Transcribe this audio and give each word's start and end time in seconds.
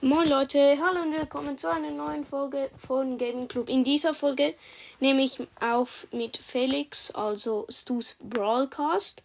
Moin 0.00 0.28
Leute, 0.28 0.76
hallo 0.80 1.02
und 1.02 1.12
willkommen 1.12 1.56
zu 1.56 1.70
einer 1.70 1.92
neuen 1.92 2.24
Folge 2.24 2.70
von 2.76 3.16
Gaming 3.16 3.46
Club. 3.46 3.68
In 3.68 3.84
dieser 3.84 4.12
Folge 4.12 4.54
nehme 4.98 5.22
ich 5.22 5.38
auf 5.60 6.08
mit 6.10 6.36
Felix, 6.36 7.12
also 7.12 7.64
Stu's 7.68 8.16
Brawlcast. 8.24 9.22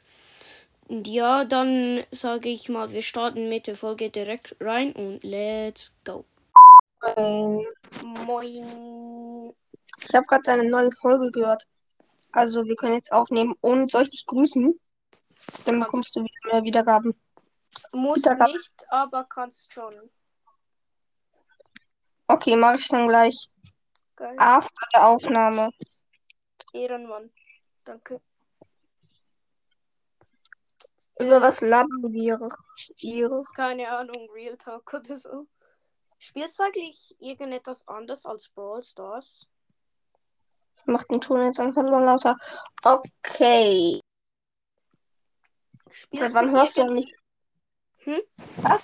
Und 0.88 1.08
ja, 1.08 1.46
dann 1.46 2.04
sage 2.12 2.50
ich 2.50 2.70
mal, 2.70 2.92
wir 2.92 3.02
starten 3.02 3.50
mit 3.50 3.68
der 3.68 3.76
Folge 3.76 4.10
direkt 4.10 4.56
rein 4.60 4.94
und 4.94 5.24
let's 5.24 5.98
go. 6.04 6.26
Ähm, 7.16 7.66
Moin. 8.26 9.54
Ich 9.98 10.14
habe 10.14 10.26
gerade 10.26 10.44
deine 10.44 10.70
neue 10.70 10.92
Folge 10.92 11.32
gehört. 11.32 11.68
Also 12.32 12.66
wir 12.66 12.76
können 12.76 12.96
jetzt 12.96 13.12
aufnehmen 13.12 13.56
und 13.62 13.92
soll 13.92 14.04
ich 14.04 14.10
dich 14.10 14.26
grüßen? 14.26 14.80
Dann 15.66 15.80
bekommst 15.80 16.16
du 16.16 16.22
wieder 16.22 16.52
mehr 16.52 16.64
Wiedergaben. 16.64 17.14
Muss 17.92 18.18
Wiedergabe. 18.18 18.52
nicht, 18.52 18.86
aber 18.90 19.24
kannst 19.26 19.72
schon. 19.72 19.94
Okay, 22.28 22.56
mache 22.56 22.78
ich 22.78 22.88
dann 22.88 23.08
gleich. 23.08 23.50
Geil. 24.16 24.36
After 24.38 24.88
der 24.94 25.08
Aufnahme. 25.08 25.70
Ehrenmann. 26.74 27.32
Danke. 27.84 28.22
Über 31.20 31.42
was 31.42 31.62
labern 31.62 32.12
wir? 32.12 32.40
Keine 33.56 33.90
Ahnung, 33.90 34.30
Real 34.32 34.58
Talk 34.58 34.94
oder 34.94 35.16
so. 35.16 35.48
Spielst 36.18 36.58
du 36.58 36.64
eigentlich 36.64 37.16
irgendetwas 37.20 37.88
anderes 37.88 38.26
als 38.26 38.50
Brawl 38.50 38.82
Stars? 38.82 39.48
Macht 40.86 41.12
den 41.12 41.22
Ton 41.22 41.46
jetzt 41.46 41.60
einfach 41.60 41.84
mal 41.84 42.04
lauter. 42.04 42.38
Okay. 42.84 44.00
Spielst 45.90 46.24
Seit 46.24 46.34
wann 46.34 46.52
hörst 46.52 46.78
du 46.78 46.92
nicht? 46.92 47.14
Hm? 48.00 48.22
Was? 48.58 48.84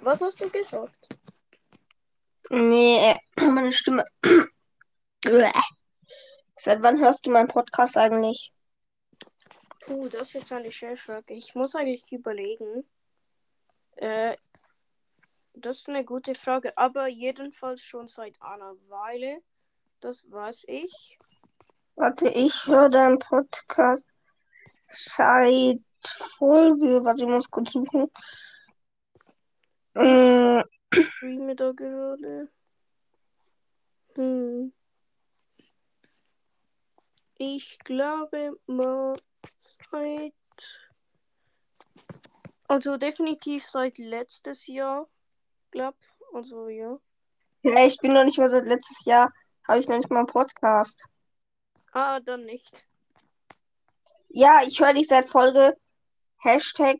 Was 0.00 0.20
hast 0.20 0.40
du 0.40 0.48
gesagt? 0.48 1.08
Nee, 2.50 3.12
äh, 3.12 3.18
meine 3.50 3.72
Stimme. 3.72 4.04
Seit 6.56 6.82
wann 6.82 7.00
hörst 7.00 7.26
du 7.26 7.30
meinen 7.30 7.48
Podcast 7.48 7.96
eigentlich? 7.96 8.52
Puh, 9.88 10.06
das 10.08 10.28
ist 10.28 10.32
jetzt 10.34 10.52
eine 10.52 10.70
schwere 10.70 10.98
Frage. 10.98 11.32
Ich 11.32 11.54
muss 11.54 11.74
eigentlich 11.74 12.12
überlegen. 12.12 12.84
Äh, 13.96 14.36
das 15.54 15.78
ist 15.78 15.88
eine 15.88 16.04
gute 16.04 16.34
Frage, 16.34 16.76
aber 16.76 17.06
jedenfalls 17.06 17.80
schon 17.80 18.06
seit 18.06 18.40
einer 18.42 18.74
Weile. 18.88 19.40
Das 20.00 20.30
weiß 20.30 20.66
ich. 20.68 21.18
Warte, 21.96 22.28
ich 22.28 22.66
höre 22.66 22.90
deinen 22.90 23.18
Podcast 23.18 24.06
seit 24.88 25.80
Folge. 26.36 27.02
Warte, 27.02 27.22
ich 27.22 27.28
muss 27.30 27.50
kurz 27.50 27.72
suchen. 27.72 28.10
Mm, 29.94 30.60
Streame 30.92 31.56
da 31.56 31.72
gerade. 31.72 32.50
Hm. 34.16 34.72
Ich 37.38 37.78
glaube 37.78 38.58
mal 38.66 39.16
seit. 39.90 40.34
Also 42.66 42.96
definitiv 42.96 43.64
seit 43.64 43.96
letztes 43.98 44.66
Jahr. 44.66 45.08
Glaub. 45.70 45.94
Also 46.34 46.68
ja. 46.68 46.98
Ja, 47.62 47.86
ich 47.86 47.98
bin 47.98 48.12
noch 48.12 48.24
nicht 48.24 48.38
mal 48.38 48.50
seit 48.50 48.66
letztes 48.66 49.04
Jahr, 49.04 49.32
habe 49.66 49.78
ich 49.78 49.88
noch 49.88 49.96
nicht 49.96 50.10
mal 50.10 50.18
einen 50.18 50.26
Podcast. 50.26 51.06
Ah, 51.92 52.20
dann 52.20 52.44
nicht. 52.44 52.86
Ja, 54.28 54.62
ich 54.66 54.80
höre 54.80 54.92
dich 54.94 55.06
seit 55.06 55.28
Folge 55.28 55.76
Hashtag 56.38 56.98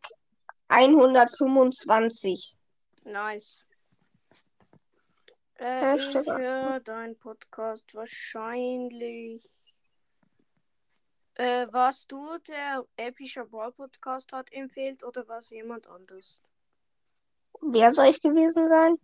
125. 0.68 2.56
Nice. 3.04 3.64
Äh, 5.58 5.96
ich 5.96 6.14
höre 6.14 6.80
deinen 6.80 7.18
Podcast 7.18 7.94
wahrscheinlich. 7.94 9.57
Äh, 11.38 11.72
warst 11.72 12.10
du 12.10 12.36
der 12.48 12.84
epischer 12.96 13.44
Brawl 13.44 13.70
Podcast 13.70 14.32
hat 14.32 14.52
empfiehlt 14.52 15.04
oder 15.04 15.26
war 15.28 15.38
es 15.38 15.50
jemand 15.50 15.86
anders? 15.86 16.42
Wer 17.60 17.94
soll 17.94 18.06
ich 18.06 18.20
gewesen 18.20 18.68
sein? 18.68 18.98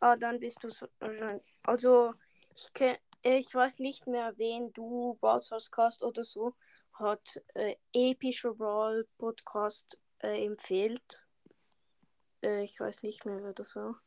Ah, 0.00 0.16
dann 0.16 0.38
bist 0.38 0.62
du 0.62 0.68
so. 0.68 0.86
Also, 1.62 2.12
ich, 2.54 2.70
kenn, 2.74 2.98
ich 3.22 3.54
weiß 3.54 3.78
nicht 3.78 4.06
mehr, 4.06 4.36
wen 4.36 4.74
du 4.74 5.16
Brawl 5.22 5.40
Stars 5.40 5.70
Cast 5.70 6.02
oder 6.02 6.22
so 6.22 6.54
hat 6.92 7.40
äh, 7.54 7.76
epischer 7.94 8.52
Brawl 8.52 9.08
Podcast 9.16 9.98
äh, 10.18 10.44
empfiehlt. 10.44 11.24
Äh, 12.42 12.64
ich 12.64 12.78
weiß 12.78 13.02
nicht 13.02 13.24
mehr, 13.24 13.42
wer 13.42 13.54
das 13.54 13.74
war. 13.74 13.98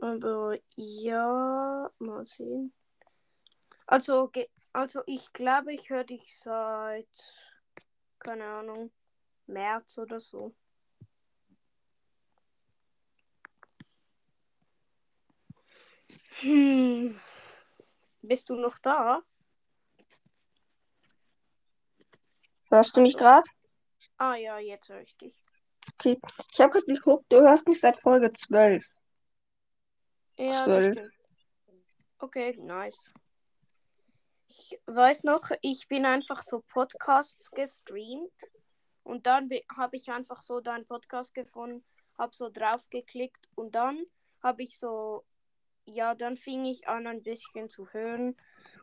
Aber 0.00 0.58
ja, 0.74 1.88
mal 2.00 2.24
sehen. 2.24 2.72
Also, 3.86 4.30
also 4.72 5.02
ich 5.06 5.32
glaube, 5.32 5.72
ich 5.72 5.90
höre 5.90 6.04
dich 6.04 6.36
seit, 6.36 7.34
keine 8.18 8.44
Ahnung, 8.44 8.92
März 9.46 9.98
oder 9.98 10.18
so. 10.18 10.54
Hm. 16.40 17.18
Bist 18.22 18.50
du 18.50 18.56
noch 18.56 18.78
da? 18.78 19.22
Hörst 22.68 22.96
du 22.96 23.00
mich 23.00 23.16
gerade? 23.16 23.48
Ah 24.18 24.34
ja, 24.34 24.58
jetzt 24.58 24.88
höre 24.88 25.00
ich 25.00 25.16
dich. 25.16 25.40
Okay. 25.94 26.18
Ich 26.52 26.60
habe 26.60 26.72
gerade 26.72 26.86
geguckt, 26.86 27.24
du 27.28 27.40
hörst 27.40 27.66
mich 27.68 27.80
seit 27.80 27.96
Folge 27.96 28.32
12. 28.32 28.84
Ja, 30.36 30.46
das 30.46 30.64
Zwölf. 30.64 30.98
stimmt. 30.98 31.12
Okay, 32.18 32.56
nice. 32.58 33.14
Ich 34.48 34.78
weiß 34.86 35.24
noch, 35.24 35.50
ich 35.60 35.88
bin 35.88 36.06
einfach 36.06 36.42
so 36.42 36.62
Podcasts 36.72 37.50
gestreamt 37.50 38.50
und 39.02 39.26
dann 39.26 39.50
habe 39.76 39.96
ich 39.96 40.10
einfach 40.10 40.42
so 40.42 40.60
deinen 40.60 40.86
Podcast 40.86 41.34
gefunden, 41.34 41.84
habe 42.18 42.34
so 42.34 42.48
drauf 42.48 42.88
geklickt 42.90 43.48
und 43.54 43.74
dann 43.74 44.04
habe 44.42 44.62
ich 44.62 44.78
so, 44.78 45.24
ja, 45.84 46.14
dann 46.14 46.36
fing 46.36 46.64
ich 46.64 46.88
an 46.88 47.06
ein 47.06 47.22
bisschen 47.22 47.68
zu 47.68 47.88
hören 47.92 48.36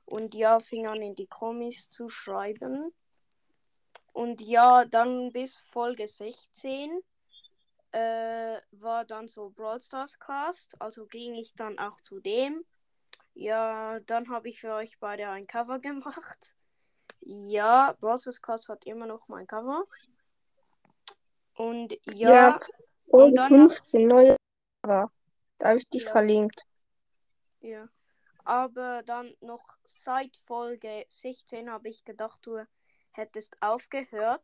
und 0.05 0.35
ja, 0.35 0.59
fing 0.59 0.87
an 0.87 1.01
in 1.01 1.15
die 1.15 1.27
Comics 1.27 1.89
zu 1.89 2.09
schreiben. 2.09 2.93
Und 4.11 4.41
ja, 4.41 4.85
dann 4.85 5.31
bis 5.31 5.57
Folge 5.57 6.07
16 6.07 7.01
äh, 7.91 8.59
war 8.71 9.05
dann 9.05 9.27
so 9.27 9.49
Brawl 9.49 9.81
Stars 9.81 10.19
Cast, 10.19 10.79
also 10.81 11.05
ging 11.05 11.35
ich 11.35 11.55
dann 11.55 11.79
auch 11.79 11.99
zu 12.01 12.19
dem. 12.19 12.63
Ja, 13.35 13.99
dann 14.01 14.29
habe 14.29 14.49
ich 14.49 14.61
für 14.61 14.73
euch 14.73 14.97
beide 14.99 15.29
ein 15.29 15.47
Cover 15.47 15.79
gemacht. 15.79 16.55
Ja, 17.21 17.95
Brawl 17.99 18.19
Stars 18.19 18.41
Cast 18.41 18.69
hat 18.69 18.85
immer 18.85 19.05
noch 19.05 19.27
mein 19.27 19.47
Cover. 19.47 19.85
Und 21.55 21.97
ja, 22.05 22.59
Folge 23.09 23.35
dann 23.35 23.51
noch- 23.51 23.69
15, 23.71 24.07
neue. 24.07 24.35
Da 24.81 25.09
habe 25.63 25.77
ich 25.77 25.87
dich 25.89 26.03
Ja. 26.03 26.11
verlinkt. 26.11 26.63
ja. 27.61 27.87
Aber 28.45 29.03
dann 29.03 29.33
noch 29.39 29.77
seit 29.85 30.35
Folge 30.35 31.05
16 31.07 31.71
habe 31.71 31.87
ich 31.87 32.03
gedacht, 32.03 32.39
du 32.41 32.59
hättest 33.11 33.55
aufgehört, 33.61 34.43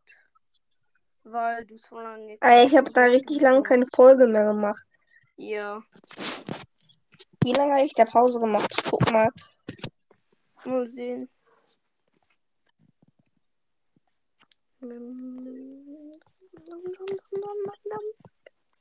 weil 1.23 1.65
du 1.65 1.75
so 1.77 1.99
lange. 1.99 2.35
Ich 2.35 2.77
habe 2.77 2.93
da 2.93 3.03
richtig 3.03 3.41
lange 3.41 3.61
keine 3.63 3.85
Folge 3.93 4.25
mehr 4.25 4.45
gemacht. 4.45 4.81
Ja, 5.35 5.81
Wie 7.43 7.53
lange 7.53 7.75
habe 7.75 7.85
ich 7.85 7.93
da 7.93 8.05
Pause 8.05 8.39
gemacht? 8.39 8.71
Ich 8.75 8.83
guck 8.83 9.11
mal. 9.11 9.29
mal 10.65 10.87
sehen. 10.87 11.29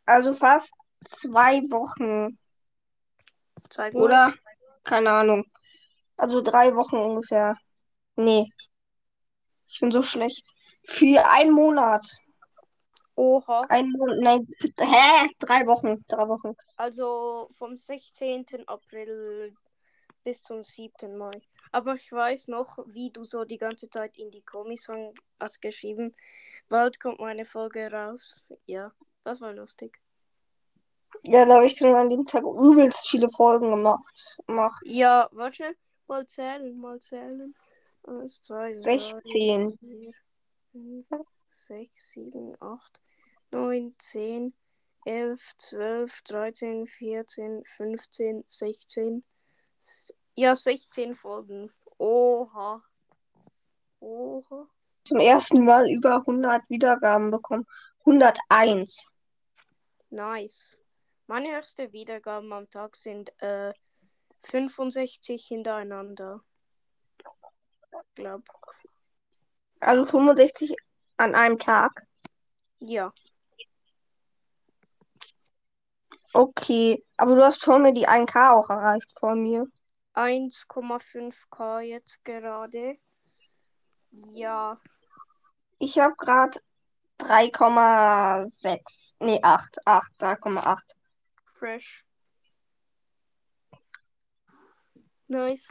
Also 0.06 0.34
fast 0.34 0.72
zwei 1.08 1.60
Wochen. 1.70 2.38
Zeig 3.70 3.94
mal. 3.94 4.02
Oder? 4.02 4.34
Keine 4.84 5.11
Ahnung. 5.11 5.44
Also 6.16 6.40
drei 6.40 6.75
Wochen 6.75 6.96
ungefähr. 6.96 7.56
Nee. 8.16 8.50
Ich 9.69 9.81
bin 9.81 9.93
so 9.93 10.02
schlecht. 10.02 10.44
Für 10.82 11.25
einen 11.31 11.52
Monat. 11.52 12.04
Oha. 13.19 13.62
Ein 13.69 13.91
Monat. 13.91 14.19
Nein. 14.20 14.49
Hä? 14.79 15.29
Drei 15.41 15.67
Wochen. 15.67 16.05
Drei 16.06 16.29
Wochen. 16.29 16.56
Also 16.76 17.49
vom 17.59 17.76
16. 17.76 18.47
April 18.69 19.53
bis 20.23 20.41
zum 20.43 20.62
7. 20.62 21.17
Mai. 21.19 21.43
Aber 21.73 21.97
ich 21.97 22.12
weiß 22.12 22.47
noch, 22.47 22.79
wie 22.87 23.11
du 23.11 23.25
so 23.25 23.44
die 23.44 23.59
ganze 23.59 23.91
Zeit 23.91 24.17
in 24.17 24.31
die 24.31 24.43
Kommis 24.43 24.87
hast 25.41 25.61
geschrieben. 25.61 26.15
Bald 26.69 27.00
kommt 27.00 27.19
meine 27.19 27.44
Folge 27.44 27.91
raus. 27.91 28.47
Ja, 28.67 28.93
das 29.25 29.41
war 29.41 29.53
lustig. 29.53 29.99
Ja, 31.26 31.44
da 31.44 31.56
habe 31.56 31.67
ich 31.67 31.76
dann 31.76 31.97
an 31.97 32.11
dem 32.11 32.25
Tag 32.25 32.44
übelst 32.44 33.09
viele 33.09 33.29
Folgen 33.31 33.71
gemacht. 33.71 34.38
gemacht. 34.47 34.81
Ja, 34.87 35.29
warte. 35.32 35.75
Mal 36.06 36.25
zählen, 36.26 36.79
mal 36.79 37.00
zählen. 37.00 37.53
Eins, 38.05 38.41
zwei, 38.43 38.71
drei, 38.71 38.75
16. 38.75 39.76
vier, 39.81 40.12
fünf, 40.71 41.06
sechs, 41.50 42.12
sieben, 42.12 42.55
acht, 42.61 43.00
neun, 43.50 43.95
zehn, 43.99 44.55
elf, 45.05 45.41
zwölf, 45.56 46.21
dreizehn, 46.23 46.87
vierzehn, 46.87 47.65
fünfzehn, 47.77 48.45
sechzehn. 48.47 49.25
S- 49.81 50.15
Ja, 50.35 50.55
16 50.55 51.15
Folgen. 51.17 51.73
Oha. 51.99 52.83
Oha. 54.00 54.69
Zum 55.05 55.21
ersten 55.21 55.65
Mal 55.65 55.91
über 55.91 56.17
100 56.17 56.69
Wiedergaben 56.71 57.31
bekommen. 57.31 57.67
101. 58.00 59.06
Nice. 60.11 60.81
Meine 61.27 61.56
höchste 61.56 61.93
Wiedergaben 61.93 62.53
am 62.53 62.71
Tag 62.71 62.97
sind 62.97 63.31
äh, 63.43 63.73
65 64.45 65.47
hintereinander. 65.47 66.43
Glaub. 68.15 68.43
Also 69.81 70.05
65 70.06 70.77
an 71.17 71.35
einem 71.35 71.59
Tag. 71.59 72.06
Ja. 72.81 73.12
Okay. 76.32 77.04
Aber 77.16 77.36
du 77.36 77.44
hast 77.44 77.64
vor 77.64 77.78
mir 77.78 77.92
die 77.92 78.08
1K 78.08 78.52
auch 78.52 78.70
erreicht 78.70 79.12
vor 79.19 79.34
mir. 79.34 79.66
1,5k 80.14 81.80
jetzt 81.80 82.25
gerade. 82.25 82.98
Ja. 84.10 84.80
Ich 85.78 85.98
habe 85.98 86.14
gerade 86.16 86.58
3,6. 87.20 89.14
Nee, 89.20 89.40
8. 89.42 89.78
8. 89.84 90.12
3,8. 90.19 90.78
Fresh. 91.58 92.04
Nice. 95.28 95.69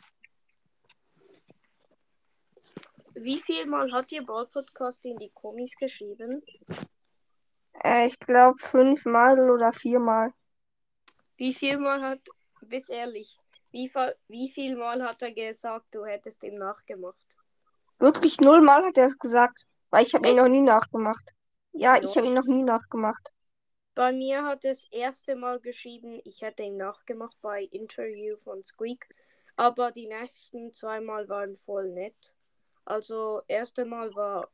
Wie 3.15 3.38
viel 3.38 3.65
Mal 3.65 3.92
hat 3.92 4.12
ihr 4.12 4.24
Ball 4.24 4.45
Podcast 4.45 5.04
in 5.06 5.18
die 5.18 5.31
Kommis 5.31 5.75
geschrieben? 5.75 6.44
Äh, 7.83 8.06
ich 8.06 8.19
glaube 8.19 8.59
fünfmal 8.59 9.50
oder 9.50 9.74
viermal. 9.74 10.31
Wie 11.38 11.54
viel 11.54 11.78
Mal 11.78 12.01
hat, 12.01 12.22
bis 12.62 12.89
ehrlich, 12.89 13.38
wie, 13.72 13.92
wie 14.28 14.50
viel 14.50 14.75
Mal 14.75 15.04
hat 15.04 15.22
er 15.22 15.31
gesagt, 15.31 15.86
du 15.92 16.06
hättest 16.06 16.44
ihm 16.44 16.56
nachgemacht? 16.56 17.38
Wirklich 18.00 18.39
nullmal 18.42 18.84
hat 18.86 18.98
er 18.98 19.07
es 19.07 19.18
gesagt. 19.18 19.66
Weil 19.89 20.04
ich 20.04 20.13
habe 20.13 20.30
ihn 20.30 20.36
noch 20.36 20.48
nie 20.48 20.62
nachgemacht. 20.62 21.31
Ja, 21.72 21.98
ich 21.98 22.18
habe 22.18 22.28
ihn 22.28 22.34
noch 22.34 22.45
nie 22.45 22.63
nachgemacht. 22.63 23.31
Bei 23.95 24.12
mir 24.12 24.44
hat 24.44 24.66
er 24.66 24.72
das 24.72 24.86
erste 24.92 25.36
Mal 25.36 25.60
geschrieben, 25.60 26.22
ich 26.24 26.42
hätte 26.42 26.63
ihm 26.63 26.78
nachgemacht 26.78 27.38
bei 27.42 27.63
Interview 27.63 28.38
von 28.44 28.63
Squeak, 28.63 29.07
aber 29.56 29.92
die 29.92 30.07
nächsten 30.07 30.74
zwei 30.74 31.00
Mal 31.00 31.28
waren 31.30 31.56
voll 31.57 31.90
nett. 31.90 32.36
Also, 32.86 33.42
erste 33.48 33.86
Mal 33.86 34.13
war, 34.13 34.50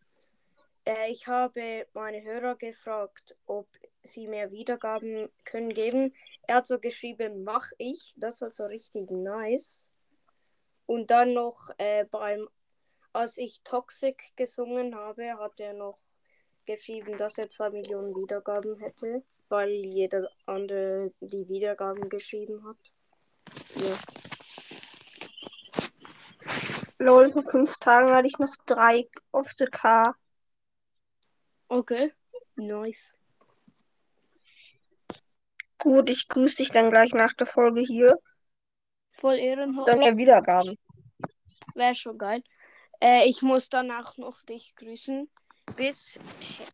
äh, 0.86 1.12
ich 1.12 1.27
habe 1.27 1.88
meine 1.94 2.24
Hörer 2.24 2.56
gefragt, 2.56 3.38
ob 3.45 3.68
sie 4.03 4.27
mir 4.27 4.51
Wiedergaben 4.51 5.29
können 5.45 5.73
geben. 5.73 6.13
Er 6.44 6.57
hat 6.57 6.67
so 6.67 6.79
geschrieben, 6.79 7.44
mach 7.44 7.71
ich. 7.77 8.13
Das 8.17 8.41
war 8.41 8.50
so 8.50 8.65
richtig 8.65 9.09
nice. 9.09 9.91
Und 10.85 11.11
dann 11.11 11.33
noch 11.33 11.69
äh, 11.77 12.05
beim, 12.05 12.47
als 13.13 13.38
ich 13.38 13.61
Toxic 13.63 14.35
gesungen 14.35 14.95
habe, 14.95 15.38
hat 15.38 15.59
er 15.59 15.73
noch 15.73 15.97
geschrieben, 16.65 17.17
dass 17.17 17.38
er 17.38 17.50
zwei 17.50 17.69
Millionen 17.69 18.15
Wiedergaben 18.15 18.77
hätte, 18.79 19.23
weil 19.50 19.69
jeder 19.69 20.29
andere 20.45 21.13
die 21.19 21.47
Wiedergaben 21.47 22.09
geschrieben 22.09 22.63
hat. 22.65 22.77
Ja. 23.75 23.97
Lol, 27.00 27.31
vor 27.31 27.44
fünf 27.44 27.77
Tagen 27.77 28.13
hatte 28.13 28.27
ich 28.27 28.39
noch 28.39 28.55
drei 28.65 29.09
auf 29.31 29.53
der 29.55 29.67
K. 29.67 30.15
Okay. 31.67 32.13
Nice. 32.55 33.15
Gut, 35.83 36.09
ich 36.09 36.30
grüße 36.30 36.56
dich 36.56 36.71
dann 36.71 36.91
gleich 36.91 37.13
nach 37.13 37.33
der 37.33 37.45
Folge 37.45 37.81
hier. 37.81 38.18
Voll 39.12 39.35
ehrenhaft. 39.35 39.89
Dann 39.89 40.01
ja 40.01 40.15
Wiedergaben. 40.15 40.80
Wäre 41.75 41.94
schon 41.94 42.18
geil. 42.18 42.41
Äh, 43.01 43.27
ich 43.27 43.41
muss 43.41 43.68
danach 43.68 44.18
noch 44.18 44.41
dich 44.44 44.75
grüßen. 44.77 45.30
Bis 45.75 46.21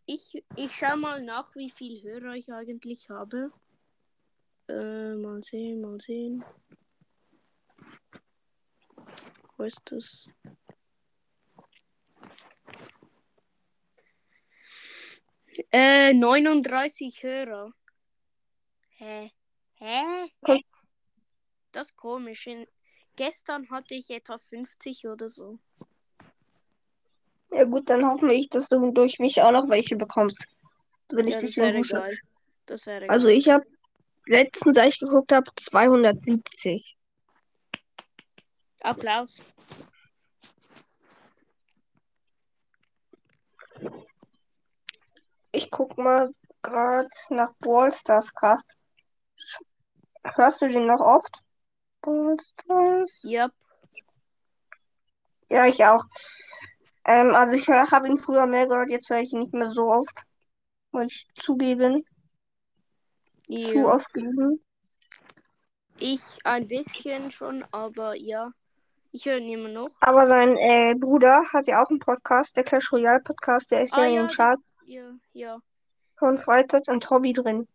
ich, 0.06 0.44
ich 0.56 0.75
schau 0.75 0.95
mal 0.95 1.23
nach, 1.23 1.56
wie 1.56 1.71
viel 1.71 2.03
Hörer 2.03 2.35
ich 2.35 2.53
eigentlich 2.53 3.09
habe. 3.09 3.51
Äh, 4.67 5.15
mal 5.15 5.41
sehen, 5.44 5.81
mal 5.81 6.00
sehen. 6.00 6.45
Wo 9.57 9.63
ist 9.63 9.81
das? 9.85 10.27
Äh, 15.71 16.13
39 16.13 17.23
Hörer. 17.23 17.73
Hä? 19.00 19.31
Hä? 19.80 20.28
Das 21.72 21.88
ist 21.92 21.96
komisch. 21.96 22.48
In, 22.48 22.68
gestern 23.16 23.69
hatte 23.69 23.96
ich 23.96 24.10
etwa 24.10 24.38
50 24.38 25.07
oder 25.07 25.30
so. 25.30 25.57
Ja 27.51 27.63
gut, 27.63 27.90
dann 27.90 28.06
hoffe 28.06 28.31
ich, 28.34 28.50
dass 28.50 28.68
du 28.68 28.92
durch 28.92 29.19
mich 29.19 29.42
auch 29.42 29.51
noch 29.51 29.69
welche 29.69 29.96
bekommst. 29.96 30.46
Wenn 31.10 31.28
ich 31.28 31.36
Ja, 31.36 31.40
dich 31.40 31.56
das 31.56 31.63
wäre 31.63 31.75
grüße. 31.78 31.96
geil. 31.96 32.19
Das 32.66 32.86
wäre 32.86 33.10
Also 33.10 33.30
ich 33.30 33.48
habe 33.48 33.66
letztens, 34.25 34.78
als 34.78 34.96
ich 34.96 35.00
geguckt 35.00 35.31
habe, 35.31 35.50
270. 35.56 36.98
Applaus. 38.81 39.42
Ich 45.54 45.72
guck 45.72 45.98
mal 45.98 46.30
gerade 46.62 47.07
nach 47.30 47.54
Brawl 47.60 47.92
Stars 47.94 48.34
Cast. 48.34 48.78
Hörst 50.24 50.62
du 50.62 50.68
den 50.68 50.86
noch 50.88 51.00
oft? 51.00 51.41
Yep. 53.25 53.51
Ja, 55.50 55.65
ich 55.65 55.83
auch. 55.86 56.03
Ähm, 57.06 57.33
also 57.33 57.56
ich 57.56 57.68
habe 57.69 58.07
ihn 58.07 58.18
früher 58.18 58.45
mehr 58.45 58.68
gehört, 58.68 58.91
jetzt 58.91 59.10
höre 59.10 59.22
ich 59.22 59.34
ihn 59.34 59.39
nicht 59.39 59.53
mehr 59.53 59.72
so 59.72 59.88
oft. 59.89 60.24
Muss 60.91 61.05
ich 61.12 61.27
zugeben. 61.36 62.05
Zu 63.48 63.77
Ja. 63.79 63.86
oft 63.86 64.13
geben. 64.13 64.63
Ich 65.98 66.22
ein 66.43 66.67
bisschen 66.67 67.31
schon, 67.31 67.65
aber 67.72 68.15
ja. 68.15 68.51
Ich 69.12 69.25
höre 69.25 69.38
ihn 69.38 69.50
immer 69.50 69.69
noch. 69.69 69.89
Aber 70.01 70.27
sein 70.27 70.55
äh, 70.55 70.93
Bruder 70.96 71.43
hat 71.51 71.65
ja 71.67 71.84
auch 71.84 71.89
einen 71.89 72.00
Podcast, 72.00 72.55
der 72.55 72.63
Clash 72.63 72.91
Royale 72.91 73.22
Podcast, 73.22 73.72
der 73.72 73.84
ist 73.84 73.96
ja 73.96 74.03
Ah, 74.03 74.05
in 74.05 74.13
ja, 74.13 74.22
den 74.22 74.29
Charts 74.29 74.63
Ja, 74.86 75.12
ja. 75.34 75.58
von 76.17 76.38
Freizeit 76.38 76.88
und 76.88 77.10
Hobby 77.10 77.34
drin. 77.34 77.67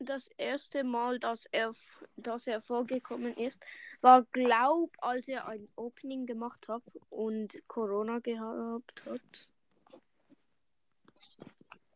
Das 0.00 0.28
erste 0.36 0.84
Mal, 0.84 1.18
dass 1.18 1.46
er, 1.50 1.72
dass 2.16 2.46
er 2.46 2.62
vorgekommen 2.62 3.36
ist, 3.36 3.60
war, 4.00 4.24
glaub, 4.30 4.96
als 5.00 5.26
er 5.26 5.48
ein 5.48 5.68
Opening 5.74 6.24
gemacht 6.24 6.68
hat 6.68 6.82
und 7.10 7.60
Corona 7.66 8.20
gehabt 8.20 9.04
hat. 9.06 9.48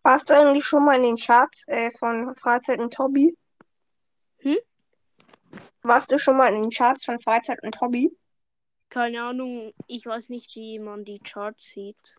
Warst 0.03 0.29
du 0.29 0.35
eigentlich 0.35 0.65
schon 0.65 0.85
mal 0.85 0.97
in 0.97 1.03
den 1.03 1.17
Charts 1.17 1.65
äh, 1.69 1.93
von 1.93 2.35
Freizeit 2.35 2.81
und 2.81 2.99
Hobby? 2.99 3.37
Hm? 4.39 4.59
Warst 5.83 6.11
du 6.11 6.19
schon 6.19 6.37
mal 6.37 6.53
in 6.53 6.63
den 6.63 6.71
Charts 6.71 7.05
von 7.05 7.21
Freizeit 7.21 7.63
und 7.63 7.81
Hobby? 7.81 8.11
Keine 8.89 9.23
Ahnung, 9.23 9.73
ich 9.87 10.05
weiß 10.05 10.29
nicht, 10.29 10.57
wie 10.57 10.81
man 10.81 11.05
die 11.05 11.21
Charts 11.21 11.71
sieht. 11.71 12.17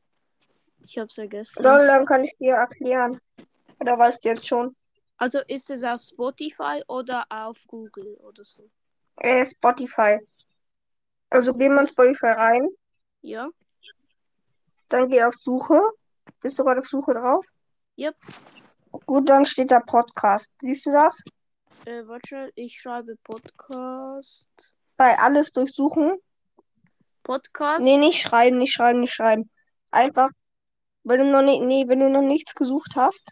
Ich 0.85 0.97
hab's 0.97 1.15
vergessen. 1.15 1.61
Lol, 1.61 1.85
dann 1.85 2.05
kann 2.05 2.23
ich 2.23 2.35
dir 2.37 2.55
erklären. 2.55 3.19
Oder 3.79 3.97
weißt 3.97 4.23
du 4.23 4.29
jetzt 4.29 4.47
schon? 4.47 4.75
Also 5.23 5.39
ist 5.47 5.69
es 5.69 5.83
auf 5.85 6.01
Spotify 6.01 6.83
oder 6.89 7.25
auf 7.29 7.57
Google 7.67 8.15
oder 8.15 8.43
so? 8.43 8.69
Äh, 9.15 9.45
Spotify. 9.45 10.19
Also 11.29 11.53
geh 11.53 11.69
mal 11.69 11.79
in 11.83 11.87
Spotify 11.87 12.25
rein, 12.25 12.67
Ja? 13.21 13.47
dann 14.89 15.07
geh 15.07 15.23
auf 15.23 15.35
Suche. 15.35 15.79
Bist 16.41 16.59
du 16.59 16.65
gerade 16.65 16.81
auf 16.81 16.87
Suche 16.89 17.13
drauf? 17.13 17.47
Yep. 17.97 18.17
Gut, 19.05 19.29
dann 19.29 19.45
steht 19.45 19.71
da 19.71 19.79
Podcast. 19.79 20.51
Siehst 20.59 20.87
du 20.87 20.91
das? 20.91 21.23
Äh, 21.85 22.05
warte, 22.05 22.51
ich 22.55 22.81
schreibe 22.81 23.15
Podcast. 23.23 24.49
Bei 24.97 25.17
alles 25.19 25.53
durchsuchen. 25.53 26.17
Podcast? 27.23 27.79
Nee, 27.81 27.95
nicht 27.95 28.21
schreiben, 28.21 28.57
nicht 28.57 28.73
schreiben, 28.73 28.99
nicht 28.99 29.13
schreiben. 29.13 29.49
Einfach, 29.89 30.31
wenn 31.05 31.19
du 31.19 31.31
noch 31.31 31.43
nicht, 31.43 31.61
nee, 31.61 31.87
wenn 31.87 32.01
du 32.01 32.09
noch 32.09 32.21
nichts 32.21 32.53
gesucht 32.55 32.97
hast. 32.97 33.31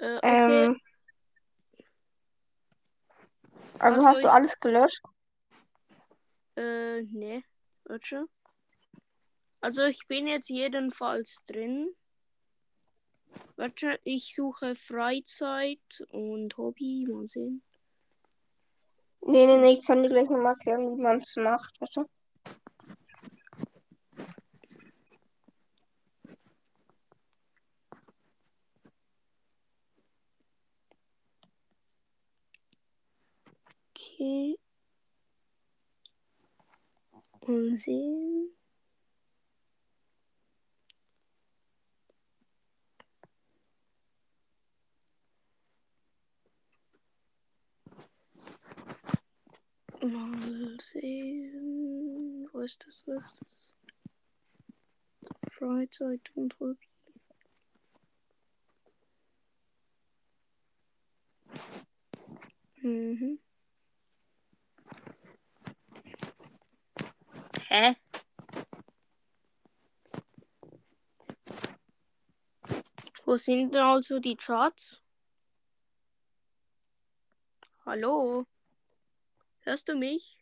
Äh, 0.00 0.16
okay. 0.16 0.64
Ähm, 0.64 0.80
also 3.78 4.00
Was 4.00 4.06
hast 4.06 4.16
du 4.18 4.26
ich- 4.28 4.32
alles 4.32 4.60
gelöscht? 4.60 5.02
Äh, 6.56 7.02
ne. 7.02 7.42
Warte. 7.84 8.26
Also 9.60 9.84
ich 9.84 10.06
bin 10.08 10.26
jetzt 10.26 10.48
jedenfalls 10.48 11.36
drin. 11.46 11.94
Warte, 13.56 14.00
ich 14.04 14.34
suche 14.34 14.74
Freizeit 14.74 16.02
und 16.10 16.56
Hobby. 16.56 17.06
Mal 17.08 17.28
sehen. 17.28 17.62
Nee, 19.22 19.44
nee, 19.44 19.58
nee, 19.58 19.72
ich 19.74 19.86
kann 19.86 20.02
dir 20.02 20.08
gleich 20.08 20.30
nochmal 20.30 20.54
erklären, 20.54 20.96
wie 20.96 21.02
man 21.02 21.18
es 21.18 21.36
macht. 21.36 21.78
Warte. 21.80 22.06
Okay. 34.20 34.54
Mal 37.46 37.78
sehen. 37.78 38.50
Mal 50.02 50.76
sehen. 50.80 52.46
Wo 52.52 52.60
ist 52.60 52.84
das? 52.86 53.02
Wo 53.06 53.12
ist 53.14 53.38
das? 53.40 53.72
Freizeit 55.54 56.30
und 56.34 56.60
Hobby. 56.60 56.76
Mhm. 62.82 63.38
Hä? 67.70 67.94
Wo 73.24 73.36
sind 73.36 73.72
denn 73.74 73.82
also 73.82 74.18
die 74.18 74.36
Charts? 74.36 75.00
Hallo? 77.86 78.44
Hörst 79.60 79.88
du 79.88 79.94
mich? 79.94 80.36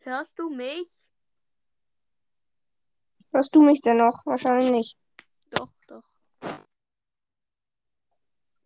Hörst 0.00 0.38
du 0.38 0.50
mich? 0.50 0.86
Hörst 3.32 3.54
du 3.54 3.62
mich 3.62 3.80
denn 3.80 3.96
noch? 3.96 4.26
Wahrscheinlich 4.26 4.70
nicht. 4.70 4.98
Doch, 5.50 5.72
doch. 5.86 6.04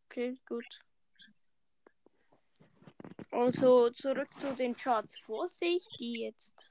Okay, 0.07 0.41
gut. 0.49 0.81
Also 3.41 3.89
zurück 3.91 4.29
zu 4.39 4.55
den 4.55 4.77
Charts. 4.77 5.17
Wo 5.27 5.47
sehe 5.47 5.77
ich 5.79 5.89
die 5.99 6.21
jetzt? 6.21 6.71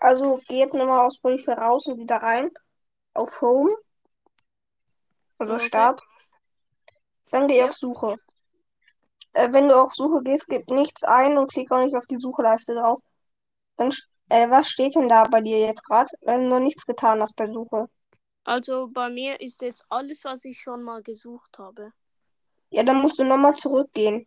Also 0.00 0.40
geh 0.48 0.58
jetzt 0.58 0.74
nochmal 0.74 1.06
aus 1.06 1.16
Spotify 1.16 1.52
raus 1.52 1.86
und 1.86 1.98
wieder 1.98 2.16
rein. 2.16 2.50
Auf 3.14 3.40
Home. 3.42 3.76
Also 5.38 5.54
Okay. 5.54 5.66
Start. 5.66 6.00
Dann 7.30 7.48
geh 7.48 7.58
Ja. 7.58 7.66
auf 7.66 7.74
Suche. 7.74 8.16
Äh, 9.34 9.52
wenn 9.52 9.68
du 9.68 9.80
auf 9.80 9.92
Suche 9.92 10.22
gehst, 10.22 10.46
gib 10.48 10.70
nichts 10.70 11.04
ein 11.04 11.36
und 11.36 11.52
klick 11.52 11.70
auch 11.70 11.80
nicht 11.84 11.96
auf 11.96 12.06
die 12.06 12.16
Sucheleiste 12.18 12.74
drauf. 12.74 12.98
Dann, 13.76 13.92
äh, 14.30 14.48
was 14.50 14.68
steht 14.68 14.94
denn 14.94 15.08
da 15.08 15.24
bei 15.24 15.40
dir 15.42 15.58
jetzt 15.58 15.84
gerade, 15.84 16.10
wenn 16.22 16.44
du 16.44 16.48
noch 16.48 16.60
nichts 16.60 16.86
getan 16.86 17.20
hast 17.20 17.36
bei 17.36 17.46
Suche? 17.46 17.88
Also 18.44 18.88
bei 18.88 19.10
mir 19.10 19.40
ist 19.40 19.60
jetzt 19.62 19.84
alles, 19.90 20.24
was 20.24 20.44
ich 20.44 20.60
schon 20.60 20.82
mal 20.82 21.02
gesucht 21.02 21.58
habe. 21.58 21.92
Ja, 22.70 22.82
dann 22.82 23.00
musst 23.02 23.18
du 23.18 23.24
nochmal 23.24 23.54
zurückgehen. 23.56 24.26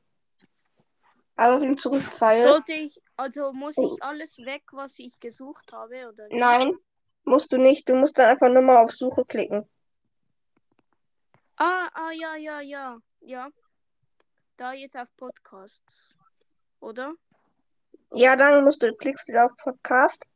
Also 1.42 1.56
auf 1.56 1.62
den 1.64 1.76
Zurückpfeil. 1.76 2.44
Sollte 2.44 2.74
ich, 2.74 3.02
also 3.18 3.52
muss 3.52 3.76
ich 3.76 4.04
alles 4.04 4.38
weg, 4.46 4.62
was 4.74 5.00
ich 5.00 5.20
gesucht 5.20 5.74
habe, 5.74 6.08
oder? 6.08 6.28
Nein, 6.30 6.76
musst 7.24 7.52
du 7.52 7.58
nicht. 7.58 7.90
Du 7.90 7.96
musst 7.96 8.20
dann 8.20 8.30
einfach 8.30 8.48
nochmal 8.48 8.86
auf 8.86 8.92
Suche 8.92 9.26
klicken. 9.26 9.68
Ah, 11.56 11.90
ah, 11.96 12.12
ja, 12.12 12.36
ja, 12.36 12.62
ja, 12.62 13.00
ja. 13.22 13.50
Da 14.58 14.74
jetzt 14.74 14.96
auf 14.96 15.08
Podcasts. 15.18 16.14
Oder? 16.80 17.16
Ja, 18.14 18.36
dann 18.36 18.64
musst 18.64 18.84
du, 18.84 18.94
klickst 18.94 19.28
wieder 19.28 19.46
auf 19.46 19.58
Podcast, 19.58 20.28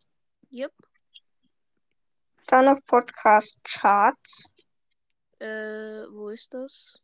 Yep. 0.51 0.73
dann 2.47 2.67
auf 2.67 2.83
Podcast 2.87 3.59
Charts. 3.63 4.49
Äh, 5.37 6.07
wo 6.09 6.29
ist 6.29 6.51
das? 6.51 6.99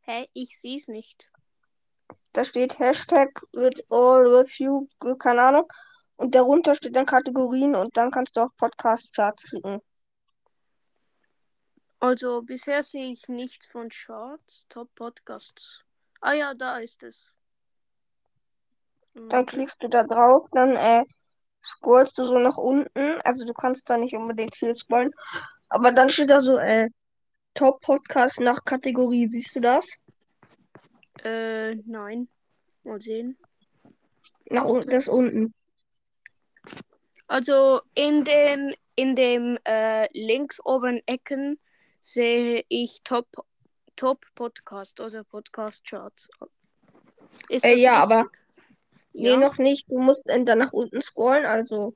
Hä? 0.00 0.28
Ich 0.32 0.58
sehe 0.58 0.78
es 0.78 0.88
nicht. 0.88 1.30
Da 2.34 2.44
steht 2.44 2.78
Hashtag 2.78 3.30
with 3.54 3.82
all 3.90 4.26
review, 4.26 4.88
keine 5.18 5.42
Ahnung. 5.42 5.72
Und 6.16 6.34
darunter 6.34 6.74
steht 6.74 6.94
dann 6.96 7.06
Kategorien 7.06 7.74
und 7.74 7.96
dann 7.96 8.10
kannst 8.10 8.36
du 8.36 8.42
auf 8.42 8.56
Podcast 8.58 9.14
Charts 9.14 9.44
klicken. 9.44 9.80
Also 12.00 12.42
bisher 12.42 12.82
sehe 12.84 13.10
ich 13.10 13.28
nichts 13.28 13.66
von 13.66 13.88
Charts, 13.88 14.66
Top 14.68 14.94
Podcasts. 14.94 15.82
Ah 16.20 16.34
ja, 16.34 16.54
da 16.54 16.78
ist 16.78 17.02
es. 17.02 17.34
Dann 19.28 19.44
Mhm. 19.44 19.46
klickst 19.46 19.82
du 19.82 19.88
da 19.88 20.04
drauf, 20.04 20.46
dann 20.52 20.76
äh, 20.76 21.04
scrollst 21.64 22.18
du 22.18 22.24
so 22.24 22.38
nach 22.38 22.56
unten. 22.58 23.20
Also 23.24 23.44
du 23.46 23.54
kannst 23.54 23.88
da 23.90 23.96
nicht 23.98 24.14
unbedingt 24.14 24.56
viel 24.56 24.74
scrollen. 24.74 25.12
Aber 25.68 25.92
dann 25.92 26.10
steht 26.10 26.30
da 26.30 26.40
so 26.40 26.58
äh, 26.58 26.90
Top 27.54 27.80
Podcast 27.82 28.40
nach 28.40 28.64
Kategorie. 28.64 29.28
Siehst 29.28 29.56
du 29.56 29.60
das? 29.60 29.88
Äh, 31.24 31.74
nein. 31.86 32.28
Mal 32.82 33.00
sehen. 33.00 33.36
Nach 34.50 34.64
unten, 34.64 34.90
das 34.90 35.08
unten. 35.08 35.54
Also 37.26 37.80
in 37.94 38.24
den 38.24 38.74
in 38.96 39.16
dem 39.16 39.58
äh, 39.64 40.06
links 40.12 40.60
oben 40.64 41.00
Ecken 41.06 41.58
sehe 42.00 42.64
ich 42.68 43.02
Top 43.02 43.26
Top 43.96 44.24
Podcast 44.34 45.00
oder 45.00 45.24
Podcast 45.24 45.84
Charts. 45.86 46.28
Ist 47.48 47.64
Äh, 47.64 47.76
ja, 47.76 47.94
aber- 48.02 48.24
richtig? 48.24 48.40
Nee, 49.14 49.30
Ja. 49.30 49.36
noch 49.36 49.58
nicht. 49.58 49.88
Du 49.90 49.98
musst 49.98 50.22
dann 50.26 50.44
nach 50.58 50.72
unten 50.72 51.00
scrollen. 51.00 51.46
Also 51.46 51.94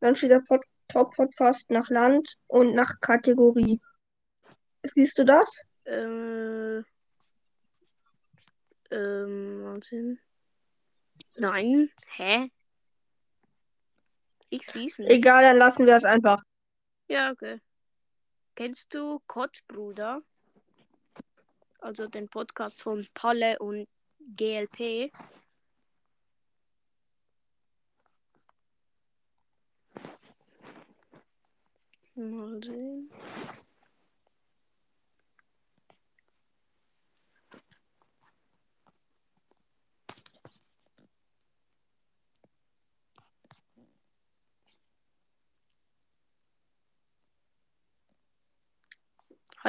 dann 0.00 0.14
steht 0.16 0.30
der 0.30 0.40
Pod 0.46 0.62
Top 0.88 1.14
Podcast 1.14 1.70
nach 1.70 1.88
Land 1.90 2.36
und 2.46 2.74
nach 2.74 3.00
Kategorie. 3.00 3.80
Siehst 4.82 5.18
du 5.18 5.24
das? 5.24 5.64
Äh, 5.84 6.82
ähm, 8.90 9.62
mal 9.62 9.82
sehen. 9.82 10.20
Nein, 11.36 11.90
hä? 12.16 12.50
Ich 14.50 14.66
sehe 14.66 14.86
es 14.86 14.98
nicht. 14.98 15.10
Egal, 15.10 15.44
dann 15.44 15.58
lassen 15.58 15.86
wir 15.86 15.96
es 15.96 16.04
einfach. 16.04 16.42
Ja, 17.08 17.30
okay. 17.30 17.60
Kennst 18.54 18.92
du 18.94 19.20
Kottbruder? 19.26 20.22
Also 21.80 22.08
den 22.08 22.28
Podcast 22.28 22.82
von 22.82 23.06
Palle 23.14 23.58
und 23.58 23.88
GLP. 24.36 25.12
Mal 32.16 32.60
sehen. 32.64 33.10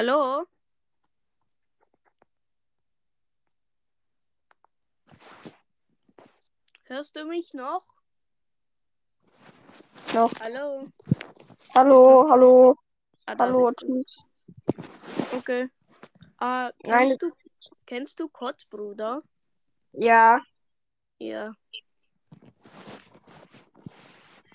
Hallo? 0.00 0.46
Hörst 6.84 7.16
du 7.16 7.26
mich 7.26 7.52
noch? 7.52 7.84
Noch. 10.14 10.32
Hallo? 10.40 10.88
Hallo, 11.74 12.26
hallo, 12.30 12.76
Ah, 13.26 13.34
hallo, 13.38 13.70
tschüss. 13.72 14.24
Okay. 15.34 15.68
Ah, 16.38 16.70
Nein. 16.82 17.08
kennst 17.08 17.20
du, 17.20 17.32
kennst 17.84 18.20
du 18.20 18.28
Kottbruder? 18.30 19.20
Ja, 19.92 20.40
Ja. 21.18 21.52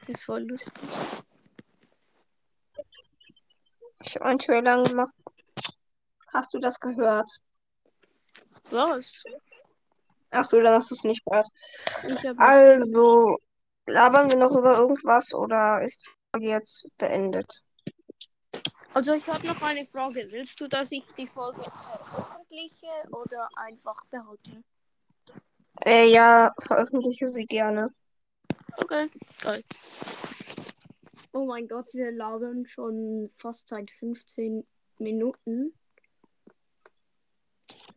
Ist 0.08 0.24
voll 0.24 0.42
lustig. 0.42 0.74
ich 4.02 4.16
habe 4.16 4.26
einen 4.26 4.40
Trailer 4.40 4.84
gemacht. 4.84 5.14
Hast 6.36 6.54
du 6.54 6.60
das 6.60 6.78
gehört? 6.82 7.30
Was? 8.70 9.24
Ach 10.32 10.44
so, 10.44 10.60
dann 10.60 10.74
hast 10.74 10.92
du 10.92 10.96
es 10.96 11.04
nicht 11.06 11.24
gehört. 11.24 11.48
Also, 12.36 13.38
labern 13.86 14.30
wir 14.30 14.36
noch 14.36 14.52
über 14.52 14.78
irgendwas 14.78 15.34
oder 15.34 15.82
ist 15.82 16.04
die 16.04 16.12
Folge 16.34 16.48
jetzt 16.50 16.90
beendet? 16.98 17.64
Also 18.94 19.14
ich 19.14 19.30
habe 19.30 19.48
noch 19.48 19.62
eine 19.62 19.86
Frage. 19.86 20.28
Willst 20.30 20.60
du, 20.60 20.68
dass 20.68 20.92
ich 20.92 21.06
die 21.14 21.28
Folge 21.28 21.62
veröffentliche 21.62 22.88
oder 23.12 23.48
einfach 23.56 24.04
behalte? 24.08 24.62
Äh, 25.86 26.12
ja, 26.12 26.54
veröffentliche 26.62 27.30
sie 27.30 27.46
gerne. 27.46 27.94
Okay, 28.76 29.10
geil. 29.42 29.64
Oh 31.32 31.46
mein 31.46 31.70
Gott, 31.70 31.94
wir 31.94 32.12
labern 32.12 32.66
schon 32.66 33.32
fast 33.38 33.70
seit 33.70 33.90
15 33.90 34.68
Minuten. 34.98 35.74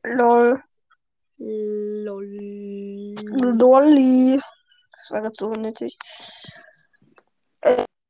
Lol. 0.04 0.62
Lol. 1.38 3.14
Lolli. 3.58 4.40
Das 4.92 5.10
war 5.10 5.24
jetzt 5.24 5.38
so 5.38 5.48
unnötig. 5.48 5.96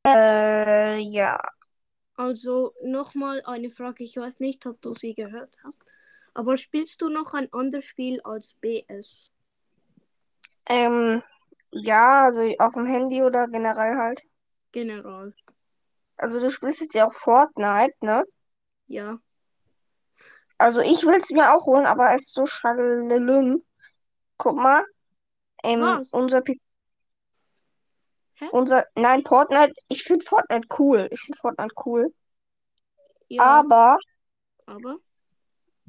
Äh, 0.07 0.99
ja. 0.99 1.39
Also 2.17 2.75
nochmal 2.83 3.43
eine 3.45 3.71
Frage, 3.71 4.05
ich 4.05 4.17
weiß 4.17 4.41
nicht, 4.41 4.67
ob 4.67 4.81
du 4.81 4.95
sie 4.95 5.15
gehört 5.15 5.57
hast. 5.63 5.83
Aber 6.35 6.57
spielst 6.57 7.01
du 7.03 7.09
noch 7.09 7.35
ein 7.35 7.53
anderes 7.53 7.85
Spiel 7.85 8.21
als 8.23 8.55
BS? 8.61 9.33
Ähm, 10.67 11.23
ja, 11.71 12.25
also 12.25 12.41
auf 12.59 12.75
dem 12.75 12.87
Handy 12.87 13.23
oder 13.23 13.49
generell 13.49 13.97
halt. 13.97 14.23
General. 14.73 15.35
Also 16.17 16.41
du 16.41 16.51
spielst 16.51 16.81
jetzt 16.81 16.95
ja 16.95 17.07
auch 17.07 17.13
Fortnite, 17.13 17.95
ne? 18.01 18.25
Ja. 18.87 19.19
Also 20.59 20.81
ich 20.81 21.05
will 21.05 21.21
es 21.21 21.31
mir 21.31 21.55
auch 21.55 21.67
holen, 21.67 21.87
aber 21.87 22.13
es 22.15 22.23
ist 22.27 22.35
so 22.35 22.45
schade. 22.45 23.61
Guck 24.37 24.57
mal. 24.57 24.85
Ähm, 25.65 25.81
Was? 25.81 26.13
unser 26.13 26.41
Pi- 26.41 26.61
Hä? 28.35 28.49
unser 28.53 28.85
nein, 28.95 29.25
Fortnite, 29.25 29.73
ich 29.89 30.05
finde 30.05 30.25
Fortnite 30.25 30.69
cool. 30.79 31.09
Ich 31.11 31.21
finde 31.21 31.39
Fortnite 31.39 31.75
cool. 31.85 32.15
Ja. 33.29 33.61
Aber, 33.61 33.99
aber? 34.67 34.97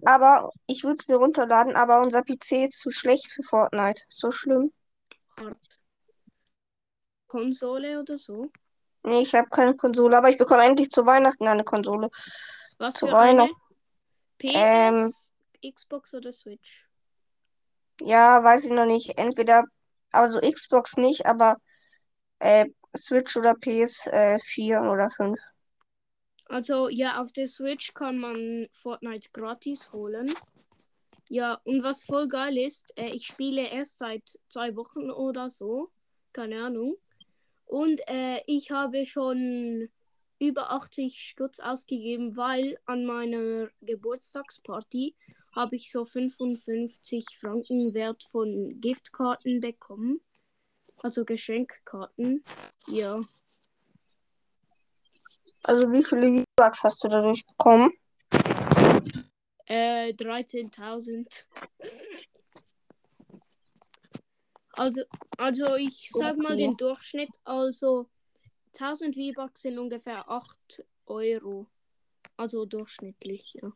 aber 0.03 0.51
ich 0.67 0.83
würde 0.83 0.97
es 0.99 1.07
mir 1.07 1.17
runterladen, 1.17 1.75
aber 1.75 2.01
unser 2.01 2.23
PC 2.23 2.65
ist 2.65 2.79
zu 2.79 2.91
schlecht 2.91 3.31
für 3.31 3.43
Fortnite. 3.43 4.01
So 4.07 4.31
schlimm. 4.31 4.73
Hart. 5.39 5.57
Konsole 7.27 7.99
oder 7.99 8.17
so? 8.17 8.51
Nee, 9.03 9.21
ich 9.21 9.33
habe 9.33 9.47
keine 9.49 9.75
Konsole, 9.75 10.17
aber 10.17 10.29
ich 10.29 10.37
bekomme 10.37 10.65
endlich 10.65 10.89
zu 10.89 11.05
Weihnachten 11.05 11.47
eine 11.47 11.63
Konsole. 11.63 12.09
Was 12.79 12.95
Zu 12.95 13.07
für 13.07 13.17
eine? 13.17 13.49
Weihnachten. 14.41 14.95
Ähm. 14.95 15.09
PS, 15.09 15.31
Xbox 15.75 16.13
oder 16.13 16.31
Switch? 16.31 16.87
Ja, 18.01 18.43
weiß 18.43 18.65
ich 18.65 18.71
noch 18.71 18.85
nicht. 18.85 19.17
Entweder, 19.17 19.63
also 20.11 20.39
Xbox 20.39 20.97
nicht, 20.97 21.25
aber 21.25 21.57
äh, 22.39 22.65
Switch 22.95 23.35
oder 23.35 23.51
PS4 23.51 24.91
oder 24.91 25.09
5. 25.09 25.39
Also 26.45 26.89
ja, 26.89 27.21
auf 27.21 27.31
der 27.31 27.47
Switch 27.47 27.93
kann 27.93 28.17
man 28.17 28.67
Fortnite 28.71 29.29
gratis 29.31 29.91
holen. 29.91 30.33
Ja, 31.29 31.61
und 31.63 31.83
was 31.83 32.03
voll 32.03 32.27
geil 32.27 32.57
ist, 32.57 32.91
äh, 32.97 33.11
ich 33.11 33.27
spiele 33.27 33.67
erst 33.67 33.99
seit 33.99 34.39
zwei 34.47 34.75
Wochen 34.75 35.11
oder 35.11 35.49
so. 35.49 35.91
Keine 36.33 36.63
Ahnung. 36.63 36.95
Und 37.65 38.01
äh, 38.07 38.41
ich 38.47 38.71
habe 38.71 39.05
schon 39.05 39.89
über 40.39 40.71
80 40.71 41.21
Stutz 41.21 41.59
ausgegeben, 41.59 42.37
weil 42.37 42.79
an 42.85 43.05
meiner 43.05 43.69
Geburtstagsparty 43.81 45.15
habe 45.53 45.75
ich 45.75 45.91
so 45.91 46.05
55 46.05 47.25
Franken 47.39 47.93
Wert 47.93 48.23
von 48.23 48.79
Giftkarten 48.79 49.59
bekommen. 49.59 50.21
Also 51.01 51.25
Geschenkkarten. 51.25 52.43
Ja. 52.87 53.19
Also 55.63 55.91
wie 55.91 56.03
viele 56.03 56.39
V-Bucks 56.39 56.83
hast 56.83 57.03
du 57.03 57.09
dadurch 57.09 57.45
bekommen? 57.45 57.91
Äh, 59.65 60.13
13.000. 60.13 61.45
Also, 64.71 65.01
also 65.37 65.75
ich 65.75 66.09
sag 66.11 66.37
mal 66.37 66.55
den 66.55 66.75
Durchschnitt. 66.77 67.29
Also 67.43 68.09
1000 68.73 69.15
V-Bucks 69.15 69.61
sind 69.61 69.79
ungefähr 69.79 70.29
8 70.29 70.85
Euro. 71.05 71.67
Also 72.37 72.65
durchschnittlich, 72.65 73.55
ja. 73.61 73.71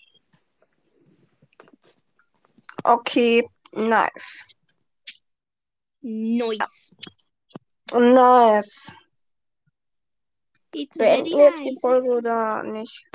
Okay, 2.83 3.47
nice. 3.71 4.45
Nice. 6.01 6.95
Nice. 7.91 8.95
It's 10.73 10.97
Beenden 10.97 11.37
wir 11.37 11.49
jetzt 11.49 11.63
die 11.63 11.71
nice. 11.71 11.81
Folge 11.81 12.09
oder 12.09 12.63
nicht? 12.63 13.05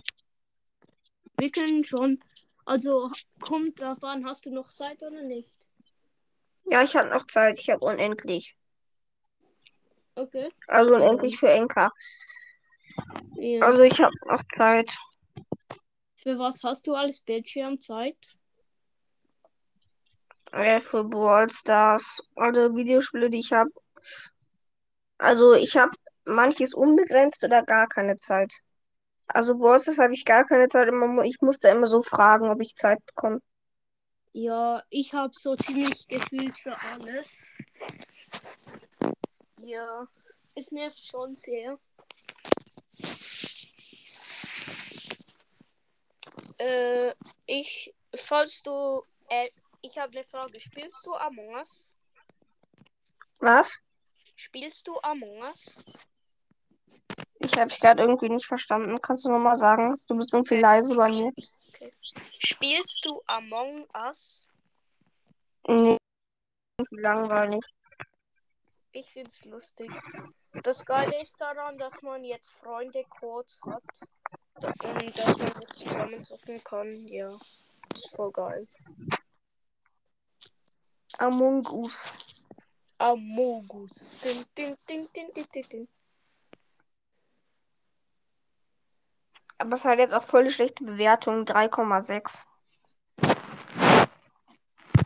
Wir 1.39 1.51
können 1.51 1.85
schon. 1.85 2.19
Also 2.65 3.11
kommt 3.41 3.81
drauf 3.81 4.03
an, 4.03 4.27
hast 4.27 4.45
du 4.47 4.51
noch 4.51 4.71
Zeit 4.73 5.03
oder 5.03 5.23
nicht? 5.23 5.69
Ja, 6.67 6.83
ich 6.83 6.95
habe 6.95 7.09
noch 7.09 7.27
Zeit. 7.27 7.59
Ich 7.59 7.71
habe 7.71 7.85
unendlich. 7.85 8.58
Okay. 10.19 10.51
Also 10.67 10.97
unendlich 10.97 11.39
für 11.39 11.49
Enka. 11.49 11.93
Ja. 13.37 13.65
Also 13.65 13.85
ich 13.85 14.01
habe 14.01 14.13
noch 14.27 14.43
Zeit. 14.57 14.97
Für 16.17 16.37
was 16.41 16.65
hast 16.65 16.89
du 16.89 16.97
alles 16.97 17.21
Bildschirmzeit? 17.21 18.17
Äh, 20.51 20.81
für 20.81 21.05
Brawl 21.05 21.49
Stars. 21.51 22.21
Also 22.35 22.75
Videospiele, 22.75 23.31
die 23.31 23.39
ich 23.39 23.53
habe. 23.53 23.71
Also 25.19 25.55
ich 25.55 25.77
habe 25.77 25.93
manches 26.25 26.75
unbegrenzt 26.75 27.45
oder 27.45 27.63
gar 27.63 27.87
keine 27.87 28.17
Zeit. 28.17 28.53
Also 29.29 29.57
Brawl 29.57 29.81
Stars 29.81 29.99
habe 29.99 30.15
ich 30.15 30.25
gar 30.25 30.45
keine 30.45 30.69
Zeit. 30.69 30.89
Immer, 30.89 31.23
ich 31.23 31.41
musste 31.41 31.69
immer 31.69 31.87
so 31.87 32.03
fragen, 32.03 32.51
ob 32.51 32.61
ich 32.61 32.75
Zeit 32.75 32.99
bekomme. 33.07 33.41
Ja, 34.33 34.83
ich 34.91 35.15
habe 35.15 35.33
so 35.33 35.55
ziemlich 35.55 36.09
gefühlt 36.09 36.59
für 36.59 36.77
alles. 36.93 37.55
Ja, 39.69 40.07
es 40.55 40.73
nervt 40.73 41.05
schon 41.05 41.35
sehr. 41.35 41.79
Äh, 46.57 47.13
ich, 47.45 47.95
falls 48.17 48.63
du, 48.63 49.05
äh, 49.29 49.51
ich 49.83 49.99
habe 49.99 50.17
eine 50.17 50.25
Frage. 50.25 50.59
Spielst 50.59 51.05
du 51.05 51.13
Among 51.13 51.55
Us? 51.55 51.91
Was? 53.41 53.79
Spielst 54.37 54.89
du 54.89 54.99
Among 55.03 55.43
Us? 55.43 55.79
Ich 57.41 57.53
habe 57.59 57.69
dich 57.69 57.79
gerade 57.79 58.05
irgendwie 58.05 58.31
nicht 58.31 58.47
verstanden. 58.47 58.99
Kannst 59.03 59.27
du 59.27 59.29
nochmal 59.29 59.57
sagen? 59.57 59.95
Du 60.09 60.17
bist 60.17 60.33
irgendwie 60.33 60.61
leise 60.61 60.95
bei 60.97 61.11
mir. 61.11 61.31
Spielst 62.39 63.01
du 63.05 63.21
Among 63.27 63.87
Us? 63.95 64.49
Nee, 65.67 65.99
langweilig. 66.89 67.63
Ich 68.99 69.13
find's 69.13 69.45
lustig. 69.45 69.89
Das 70.65 70.85
Geile 70.85 71.15
ist 71.23 71.41
daran, 71.41 71.79
dass 71.79 72.03
man 72.03 72.25
jetzt 72.25 72.49
Freunde-Codes 72.49 73.61
hat. 73.65 73.85
Und 74.55 75.17
dass 75.17 75.39
man 75.39 75.53
so 75.55 75.65
zusammenzocken 75.73 76.65
kann. 76.65 77.07
Ja. 77.07 77.29
Das 77.91 78.01
ist 78.01 78.17
voll 78.17 78.33
geil. 78.33 78.67
Among 81.19 81.65
Us. 81.69 82.47
Amogus. 82.99 84.17
Din, 84.21 84.45
din, 84.57 84.77
din, 84.89 85.09
din, 85.15 85.33
din, 85.33 85.47
din, 85.55 85.69
din. 85.69 85.89
Aber 89.59 89.75
es 89.75 89.85
hat 89.85 90.01
jetzt 90.01 90.15
auch 90.15 90.25
voll 90.25 90.51
schlechte 90.51 90.83
Bewertung. 90.83 91.45
3,6. 91.45 92.47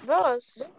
Was? 0.07 0.70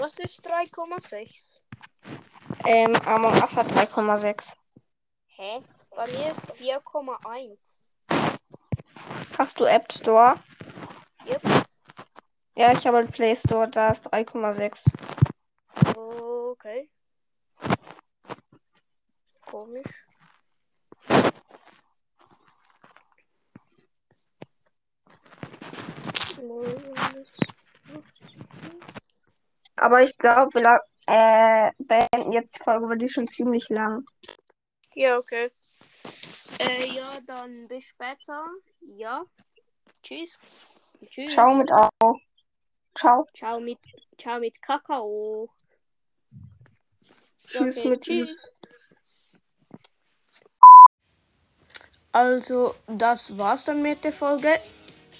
Was 0.00 0.18
ist 0.18 0.48
3,6? 0.48 1.60
Ähm, 2.64 2.96
Among 3.04 3.34
Us 3.34 3.54
hat 3.54 3.70
3,6. 3.70 4.56
Hä? 5.26 5.60
Bei 5.90 6.06
mir 6.06 6.30
ist 6.30 6.50
4,1. 6.52 7.92
Hast 9.36 9.60
du 9.60 9.66
App 9.66 9.92
Store? 9.92 10.42
Yep. 11.26 11.42
Ja, 12.56 12.72
ich 12.72 12.86
habe 12.86 12.96
einen 12.96 13.10
Play 13.10 13.36
Store, 13.36 13.68
da 13.68 13.90
ist 13.90 14.10
3,6. 14.10 14.90
Okay. 15.94 16.88
Komisch. 19.42 20.06
Aber 29.80 30.02
ich 30.02 30.16
glaube, 30.18 30.52
wir 30.54 30.60
la- 30.60 30.84
äh, 31.06 31.72
beenden 31.78 32.32
jetzt 32.32 32.56
die 32.56 32.62
Folge, 32.62 32.86
weil 32.86 32.98
die 32.98 33.06
ist 33.06 33.14
schon 33.14 33.28
ziemlich 33.28 33.68
lang. 33.70 34.04
Ja, 34.94 35.16
okay. 35.16 35.50
Äh, 36.58 36.86
ja, 36.94 37.18
dann 37.26 37.66
bis 37.66 37.84
später. 37.86 38.44
Ja. 38.80 39.24
Tschüss. 40.02 40.38
Tschüss. 41.08 41.32
Ciao 41.32 41.54
mit 41.54 41.70
Au. 41.72 41.88
Ciao. 42.94 43.26
Ciao 43.34 43.58
mit, 43.58 43.78
ciao 44.18 44.38
mit 44.38 44.60
Kakao. 44.60 45.48
Tschüss 47.46 47.78
Okay, 47.78 47.88
mit 47.88 48.02
tschüss. 48.02 48.28
Tschüss. 48.28 48.52
Also, 52.12 52.74
das 52.86 53.38
war's 53.38 53.64
dann 53.64 53.80
mit 53.80 54.04
der 54.04 54.12
Folge. 54.12 54.60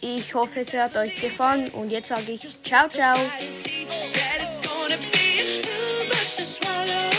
Ich 0.02 0.34
hoffe, 0.34 0.60
es 0.60 0.74
hat 0.74 0.96
euch 0.96 1.18
gefallen 1.20 1.70
und 1.70 1.90
jetzt 1.90 2.08
sage 2.08 2.32
ich 2.32 2.62
ciao, 2.62 2.88
ciao. 2.88 3.16
smile. 6.62 7.09